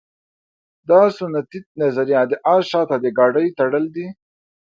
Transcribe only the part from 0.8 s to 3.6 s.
دا سنتي نظریه د اس شاته د ګاډۍ